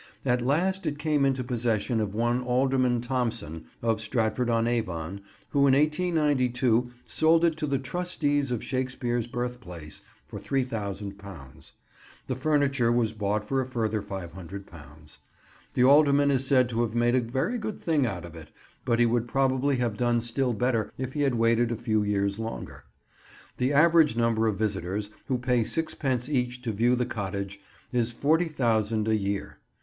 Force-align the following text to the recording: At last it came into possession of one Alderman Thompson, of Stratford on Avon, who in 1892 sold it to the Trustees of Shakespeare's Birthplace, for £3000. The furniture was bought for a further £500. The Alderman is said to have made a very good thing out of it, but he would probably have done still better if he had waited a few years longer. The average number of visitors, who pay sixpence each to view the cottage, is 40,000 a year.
At 0.25 0.41
last 0.41 0.87
it 0.87 0.97
came 0.97 1.25
into 1.25 1.43
possession 1.43 1.99
of 1.99 2.15
one 2.15 2.41
Alderman 2.41 3.01
Thompson, 3.01 3.65
of 3.83 4.01
Stratford 4.01 4.49
on 4.49 4.65
Avon, 4.65 5.21
who 5.49 5.67
in 5.67 5.75
1892 5.75 6.89
sold 7.05 7.45
it 7.45 7.55
to 7.57 7.67
the 7.67 7.77
Trustees 7.77 8.49
of 8.51 8.63
Shakespeare's 8.63 9.27
Birthplace, 9.27 10.01
for 10.25 10.39
£3000. 10.39 11.71
The 12.25 12.35
furniture 12.35 12.91
was 12.91 13.13
bought 13.13 13.47
for 13.47 13.61
a 13.61 13.65
further 13.67 14.01
£500. 14.01 15.19
The 15.75 15.83
Alderman 15.83 16.31
is 16.31 16.47
said 16.47 16.67
to 16.69 16.81
have 16.81 16.95
made 16.95 17.13
a 17.13 17.21
very 17.21 17.59
good 17.59 17.79
thing 17.79 18.07
out 18.07 18.25
of 18.25 18.35
it, 18.35 18.49
but 18.83 18.97
he 18.99 19.05
would 19.05 19.27
probably 19.27 19.75
have 19.75 19.97
done 19.97 20.19
still 20.19 20.53
better 20.55 20.91
if 20.97 21.13
he 21.13 21.21
had 21.21 21.35
waited 21.35 21.71
a 21.71 21.75
few 21.75 22.01
years 22.01 22.39
longer. 22.39 22.85
The 23.57 23.71
average 23.71 24.15
number 24.17 24.47
of 24.47 24.57
visitors, 24.57 25.11
who 25.27 25.37
pay 25.37 25.63
sixpence 25.63 26.27
each 26.27 26.63
to 26.63 26.71
view 26.71 26.95
the 26.95 27.05
cottage, 27.05 27.59
is 27.93 28.11
40,000 28.11 29.07
a 29.07 29.15
year. 29.15 29.59